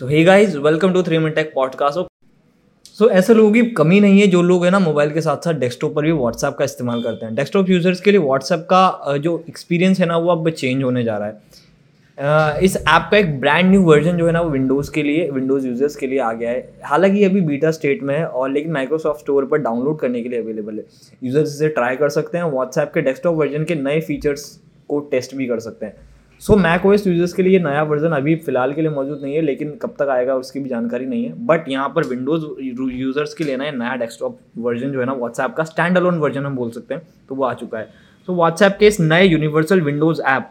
So 0.00 0.06
hey 0.06 0.22
guys 0.24 0.54
welcome 0.56 0.92
to 0.92 1.02
three 1.02 1.18
minute 1.18 1.34
tech 1.34 1.52
podcast 1.54 1.98
so 2.88 3.08
ऐसे 3.10 3.34
लोगों 3.34 3.52
की 3.52 3.62
कमी 3.70 4.00
नहीं 4.00 4.20
है, 4.20 4.26
जो 4.26 4.42
लोग 4.42 4.64
है 4.64 4.70
ना 4.70 4.78
मोबाइल 4.78 5.10
के 5.10 5.20
साथ 5.20 5.44
साथ 5.44 5.54
डेस्कटॉप 5.54 5.94
पर 5.94 6.02
भी 6.02 6.12
व्हाट्सएप 6.12 6.56
का 6.58 6.64
इस्तेमाल 6.64 7.02
करते 7.02 7.26
हैं। 7.26 7.34
डेस्कटॉप 7.34 7.70
यूज़र्स 7.70 8.00
के 8.00 8.10
लिए 8.10 8.20
व्हाट्सएप 8.20 8.66
का 8.72 9.16
जो 9.16 9.44
एक्सपीरियंस 9.48 10.00
है 10.00 10.06
ना, 10.06 10.16
वो 10.16 10.30
अब 10.30 10.50
चेंज 10.50 10.82
होने 10.82 11.04
जा 11.04 11.16
रहा 11.16 11.28
है। 11.28 12.64
इस 12.64 12.76
ऐप 12.76 13.08
का 13.10 13.16
एक 13.16 13.40
ब्रांड 13.40 13.70
न्यू 13.70 13.82
वर्जन 13.82 14.18
जो 14.18 14.26
है 14.26 14.32
ना, 14.32 14.40
वो 14.40 14.50
विंडोज़ 14.50 14.90
के 14.92 15.02
लिए 15.02 15.28
विंडोज़ 15.30 15.66
यूज़र्स 15.66 15.96
के 15.96 16.06
लिए 16.06 16.18
आ 16.18 16.32
गया 16.32 16.50
है। 16.50 16.68
हालाँकि 16.84 17.24
अभी 17.24 17.40
बीटा 17.40 17.70
स्टेट 17.70 18.02
में 18.02 18.16
है 18.16 18.26
और 18.26 18.50
लेकिन 18.50 18.72
माइक्रोसॉफ्ट 18.72 19.20
स्टोर 19.20 19.44
पर 19.44 19.58
डाउनलोड 19.58 19.98
करने 19.98 20.22
के 20.22 20.28
लिए 20.28 20.42
अवेलेबल 20.42 20.78
है। 20.78 20.84
यूज़र्स 21.24 21.54
इसे 21.54 21.68
ट्राई 21.70 21.96
कर 21.96 22.08
सकते 22.08 22.38
हैं 22.38 22.44
व्हाट्सएप 22.44 22.92
के 22.94 23.02
डेस्कटॉप 23.02 23.36
वर्जन 23.36 23.64
के 23.64 23.74
नए 23.74 24.00
फीचर्स 24.00 24.44
को 24.88 25.00
टेस्ट 25.10 25.34
भी 25.34 25.46
कर 25.46 25.60
सकते 25.60 25.86
हैं। 25.86 26.05
सो 26.42 26.56
मैक 26.56 26.84
ओएस 26.86 27.06
यूज़र्स 27.06 27.32
के 27.32 27.42
लिए 27.42 27.58
नया 27.58 27.82
वर्जन 27.82 28.12
अभी 28.12 28.34
फ़िलहाल 28.36 28.72
के 28.72 28.80
लिए 28.80 28.90
मौजूद 28.90 29.20
नहीं 29.22 29.34
है, 29.34 29.40
लेकिन 29.42 29.70
कब 29.82 29.94
तक 29.98 30.08
आएगा 30.10 30.34
उसकी 30.36 30.60
भी 30.60 30.68
जानकारी 30.68 31.06
नहीं 31.06 31.24
है। 31.24 31.46
बट 31.46 31.68
यहाँ 31.68 31.88
पर 31.94 32.04
विंडोज़ 32.06 32.44
यूज़र्स 32.92 33.34
के 33.34 33.44
लिए 33.44 33.56
ना 33.56 33.70
नया 33.72 33.94
डेस्कटॉप 33.96 34.38
वर्जन 34.58 34.92
जो 34.92 35.00
है 35.00 35.06
ना 35.06 35.12
व्हाट्सएप 35.14 35.54
का 35.56 35.64
स्टैंड 35.64 35.96
अलोन 35.96 36.18
वर्जन 36.18 36.46
हम 36.46 36.56
बोल 36.56 36.70
सकते 36.70 36.94
हैं 36.94 37.02
तो 37.28 37.34
वो 37.34 37.44
आ 37.44 37.52
चुका 37.54 37.78
है। 37.78 37.88
तो 38.28 38.34
व्हाट्सएप 38.34 38.76
के 38.80 38.86
इस 38.86 39.00
नए 39.00 39.24
यूनिवर्सल 39.24 39.80
विंडोज़ 39.80 40.20
ऐप 40.22 40.50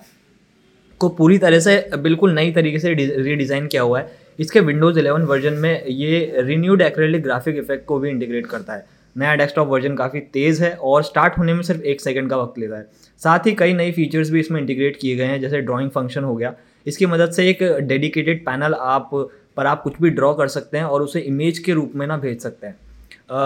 को 1.02 1.10
पूरी 1.12 1.38
तरह 1.38 1.60
से, 1.60 1.90
बिल्कुल 1.98 2.34
नई 2.34 2.52
तरीके 2.52 2.80
से 2.80 2.94
रीडिज़ाइन 2.94 3.68
किया 3.68 3.82
हुआ 3.82 4.00
है। 4.00 4.24
इसके 4.40 4.60
विंडोज़ 4.62 5.00
11 5.00 5.26
वर्जन 5.28 5.54
में 5.56 5.86
ये 5.86 6.42
रिन्यूड 6.42 6.82
एक्रेलिक 6.82 7.24
ग्राफिक 7.24 7.58
इफ़ेक्ट 7.58 7.86
को 7.86 8.00
भी 8.00 8.10
इंटीग्रेट 8.10 8.48
करता 8.48 8.74
है। 8.74 8.86
नया 9.16 9.36
डेस्कटॉप 9.36 9.68
वर्जन 9.68 9.96
काफ़ी 9.96 10.20
तेज़ 10.34 10.64
है 10.64 10.72
और 10.74 11.04
स्टार्ट 11.04 11.38
होने 11.38 11.54
में 11.54 11.62
सिर्फ़ 11.64 11.82
एक 11.84 12.02
सेकंड 12.02 12.30
का 12.30 12.38
वक्त 12.38 12.58
लेता 12.60 12.78
है। 12.78 12.88
साथ 13.22 13.46
ही 13.48 13.52
कई 13.56 13.74
नई 13.74 13.92
फीचर्स 13.92 14.30
भी 14.30 14.40
इसमें 14.40 14.60
इंटीग्रेट 14.60 14.98
किए 14.98 15.16
गए 15.16 15.26
हैं, 15.26 15.40
जैसे 15.42 15.62
ड्राइंग 15.62 15.90
फ़ंक्शन 15.90 16.24
हो 16.24 16.36
गया। 16.36 16.54
इसकी 16.86 17.06
मदद 17.06 17.32
से 17.32 17.50
एक 17.50 17.64
डेडिकेटेड 17.82 18.46
पैनल 18.46 18.74
आप, 18.74 19.10
पर 19.58 19.66
आप 19.66 19.82
कुछ 19.84 20.02
भी 20.02 20.10
ड्रॉ 20.10 20.34
कर 20.34 20.48
सकते 20.48 20.78
हैं 20.78 20.86
और 20.86 21.02
उसे 21.02 21.20
इमेज 21.22 21.60
के 21.60 21.74
रूप 21.74 21.92
में 21.96 22.06
ना 22.08 22.18
भेज 22.18 22.40
सकते 22.42 22.68
हैं। 22.68 22.76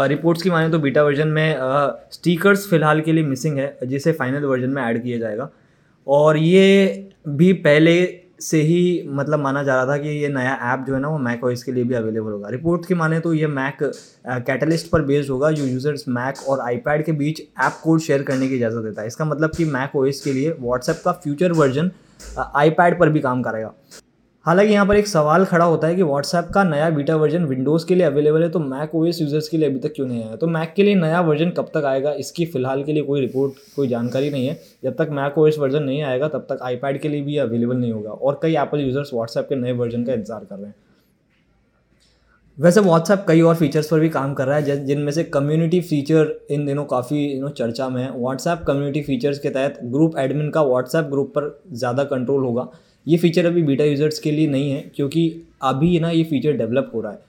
रिपोर्ट्स 0.08 0.42
की 0.44 0.50
माने 0.50 0.70
तो 0.70 0.80
बीटा 0.80 1.04
वर्जन 1.04 1.28
में 1.28 1.56
स्टिकर्स 2.12 2.70
फ़िलहाल 2.70 3.02
के 3.02 3.12
लिए 3.12 3.24
मिसिंग 3.24 3.58
है, 3.58 3.78
जिसे 3.84 4.12
फाइनल 4.12 4.46
वर्जन 4.46 4.70
में 4.70 4.82
ऐड 4.84 5.02
किया 5.04 5.18
जाएगा। 5.18 5.50
और 6.08 6.38
ये 6.38 7.10
भी 7.28 7.52
पहले 7.56 8.02
से 8.40 8.62
ही 8.62 9.08
मतलब 9.10 9.40
माना 9.40 9.64
जा 9.64 9.76
रहा 9.76 9.86
था 9.88 9.98
कि 9.98 10.10
ये 10.10 10.28
नया 10.30 10.54
ऐप 10.74 10.86
जो 10.88 10.94
है 10.94 11.00
ना 11.00 11.10
वो 11.10 11.18
मैक 11.20 11.44
ओएस 11.44 11.64
के 11.64 11.72
लिए 11.72 11.84
भी 11.84 11.96
अवेलेबल 11.96 12.32
होगा। 12.32 12.50
रिपोर्ट 12.50 12.86
की 12.86 12.94
माने 12.96 13.20
तो 13.20 13.34
ये 13.34 13.48
मैक 13.48 13.78
कैटलिस्ट 14.28 14.90
पर 14.90 15.02
बेस्ड 15.02 15.30
होगा 15.30 15.52
जो 15.52 15.66
यूज़र्स 15.66 16.06
मैक 16.10 16.48
और 16.50 16.60
आईपैड 16.60 17.06
के 17.06 17.12
बीच 17.14 17.42
ऐप 17.42 17.80
कोड 17.84 18.00
शेयर 18.00 18.24
करने 18.24 18.48
की 18.48 18.56
इजाज़त 18.56 18.84
देता 18.84 19.02
है। 19.02 19.08
इसका 19.08 19.26
मतलब 19.26 19.56
कि 19.56 19.66
मैक 19.68 19.96
ओएस 19.96 20.22
के 20.22 20.34
लिए 20.34 20.56
व्हाट्सएप 20.60 21.02
का 21.06 21.12
फ्यूचर 21.14 21.52
वर्जन 21.54 21.92
आईपैड 22.56 23.00
पर 23.00 23.10
भी 23.10 23.20
काम 23.20 23.42
करेगा। 23.44 23.74
हालाँकि 24.50 24.74
यहाँ 24.74 24.86
पर 24.88 24.96
एक 24.96 25.08
सवाल 25.08 25.44
खड़ा 25.46 25.66
होता 25.66 25.88
है 25.88 25.96
कि 25.96 26.04
व्हाट्सएप 26.04 26.46
का 26.54 26.64
नया 26.64 26.90
बीटा 26.90 27.16
वर्जन 27.16 27.44
विंडोज़ 27.46 27.86
के 27.88 27.96
लिए 27.96 28.06
अवेलेबल 28.06 28.44
है 28.44 28.50
तो 28.50 28.60
मैक 28.60 28.96
ओएस 28.96 29.20
यूज़र्स 29.22 29.48
के 29.50 29.58
लिए 29.58 29.70
अभी 29.70 29.80
तक 29.80 29.94
क्यों 29.96 30.08
नहीं 30.08 30.24
आया? 30.24 30.36
तो 30.36 30.48
मैक 30.48 30.74
के 30.76 30.84
लिए 30.84 30.96
नया 30.96 31.20
वर्जन 31.22 31.50
कब 31.58 31.70
तक 31.74 31.86
आएगा? 31.86 32.14
इसकी 32.14 32.46
फ़िलहाल 32.46 32.84
के 32.84 32.94
लिए 32.94 33.04
कोई 33.04 33.22
रिपोर्ट 33.22 33.60
कोई 33.76 33.88
जानकारी 33.88 34.30
नहीं 34.30 34.48
है। 34.48 34.60
जब 34.84 34.96
तक 34.96 35.10
मैक 35.12 35.38
ओएस 35.38 35.60
वर्जन 35.60 35.84
नहीं 35.84 36.02
आएगा, 36.04 36.28
तब 36.28 36.48
तक 36.50 36.64
आईपैड 36.64 37.02
के 37.02 37.10
लिए 37.10 37.22
भी 37.22 37.38
अवेलेबल 37.38 37.78
नहीं 37.78 37.92
होगा। 37.92 38.12
और 38.12 38.40
कई 38.44 38.56
एप्पल 38.56 38.80
यूज़र्स 38.80 39.14
व्हाट्सएप 39.14 39.46
के 39.50 39.56
नए 39.56 39.72
वर्जन 39.74 40.04
का 40.04 40.14
इंतज़ार 40.14 40.46
कर 40.50 40.56
रहे 40.56 40.66
हैं। 40.66 40.76
वैसे 42.60 42.80
व्हाट्सएप 42.80 43.24
कई 43.28 43.42
और 43.42 43.56
फीचर्स 43.56 43.88
पर 43.88 44.00
भी 44.00 44.08
काम 44.10 44.34
कर 44.34 44.48
रहा 44.48 44.56
है 44.58 44.86
जिनमें 44.86 45.12
से 45.12 45.24
कम्युनिटी 45.26 45.80
फीचर 45.82 46.34
इन 46.52 46.66
दिनों 46.66 46.84
काफ़ी 46.86 47.18
यू 47.18 47.40
नो 47.42 47.50
चर्चा 47.50 47.88
में 47.90 48.02
है। 48.04 48.10
व्हाट्सएप 48.14 48.64
कम्युनिटी 48.68 49.02
फीचर्स 49.02 49.40
के 49.40 49.50
तहत 49.50 49.80
ग्रुप 49.84 50.18
एडमिन 50.20 50.50
का 50.50 50.64
व्हाट्सएप 50.64 51.06
ग्रुप 51.06 51.32
पर 51.36 51.48
ज़्यादा 51.74 52.04
कंट्रोल 52.04 52.44
होगा। 52.44 52.68
ये 53.08 53.18
फीचर 53.18 53.46
अभी 53.46 53.64
बीटा 53.64 53.84
यूज़र्स 53.84 54.20
के 54.20 54.32
लिए 54.32 54.48
नहीं 54.48 54.72
है, 54.72 54.82
क्योंकि 54.96 55.48
अभी 55.62 56.00
ना 56.00 56.10
ये 56.10 56.24
फीचर 56.24 56.58
डेवलप 56.58 56.92
हो 56.96 57.02
रहा 57.02 57.12
है। 57.12 57.20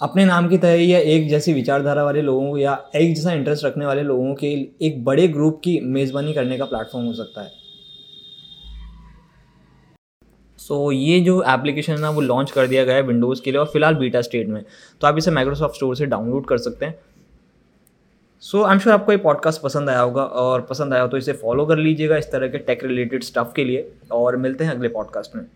अपने 0.00 0.24
नाम 0.24 0.48
की 0.48 0.58
तरह 0.58 0.82
या 0.82 0.98
एक 0.98 1.28
जैसी 1.28 1.52
विचारधारा 1.52 2.04
वाले 2.04 2.22
लोगों 2.22 2.58
या 2.58 2.78
एक 2.96 3.14
जैसा 3.14 3.32
इंटरेस्ट 3.32 3.64
रखने 3.64 3.86
वाले 3.86 4.02
लोगों 4.02 4.34
के 4.34 4.52
एक 4.86 5.04
बड़े 5.04 5.28
ग्रुप 5.28 5.60
की 5.64 5.78
मेज़बानी 5.88 6.32
करने 6.32 6.58
का 6.58 6.64
प्लेटफॉर्म 6.64 7.06
हो 7.06 7.12
सकता 7.14 7.42
है। 7.42 7.50
सो 10.60 10.86
so, 10.86 10.96
ये 10.98 11.20
जो 11.20 11.42
एप्लीकेशन 11.48 11.92
है 11.92 12.00
ना 12.00 12.10
वो 12.10 12.20
लॉन्च 12.20 12.50
कर 12.50 12.66
दिया 12.66 12.84
गया 12.84 12.94
है 12.94 13.02
विंडोज़ 13.02 13.42
के 13.42 13.50
लिए 13.50 13.60
और 13.60 13.66
फ़िलहाल 13.66 13.94
बीटा 13.94 14.20
स्टेट 14.20 14.48
में। 14.48 14.64
तो 15.00 15.06
आप 15.06 15.18
इसे 15.18 15.30
माइक्रोसॉफ्ट 15.30 15.74
स्टोर 15.74 15.96
से 15.96 16.06
डाउनलोड 16.06 16.46
कर 16.46 16.58
सकते 16.58 16.86
हैं। 16.86 16.98
सो 18.42 18.62
आई 18.62 18.72
एम 18.72 18.78
श्योर 18.78 18.94
आपको 18.94 19.12
ये 19.12 19.18
पॉडकास्ट 19.18 19.62
पसंद 19.62 19.90
आया 19.90 20.00
होगा 20.00 20.22
और 20.22 20.60
पसंद 20.60 20.94
आया 20.94 21.02
हो 21.02 21.08
तो 21.08 21.16
इसे 21.16 21.32
फॉलो 21.32 21.66
कर 21.66 21.76
लीजिएगा 21.76 22.16
इस 22.16 22.30
तरह 22.32 22.48
के 22.48 22.58
टेक 22.58 22.84
रिलेटेड 22.84 23.22
स्टफ़ 23.22 23.52
के 23.56 23.64
लिए 23.64 23.92
और 24.12 24.36
मिलते 24.36 24.64
हैं 24.64 24.70
अगले 24.70 24.88
पॉडकास्ट 24.88 25.36
में। 25.36 25.46